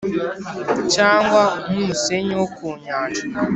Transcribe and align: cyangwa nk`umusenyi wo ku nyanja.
cyangwa 0.93 1.41
nk`umusenyi 1.65 2.33
wo 2.39 2.47
ku 2.55 2.65
nyanja. 2.83 3.23